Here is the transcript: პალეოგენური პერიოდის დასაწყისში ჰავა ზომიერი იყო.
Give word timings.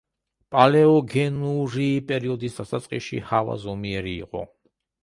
პალეოგენური 0.55 1.85
პერიოდის 2.09 2.59
დასაწყისში 2.63 3.25
ჰავა 3.31 3.61
ზომიერი 3.69 4.21
იყო. 4.29 4.47